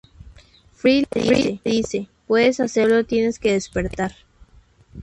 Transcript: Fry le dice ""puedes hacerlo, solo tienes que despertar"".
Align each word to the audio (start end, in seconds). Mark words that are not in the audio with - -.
Fry 0.73 1.05
le 1.13 1.59
dice 1.63 2.07
""puedes 2.25 2.59
hacerlo, 2.59 2.95
solo 2.95 3.05
tienes 3.05 3.37
que 3.37 3.51
despertar"". 3.51 4.15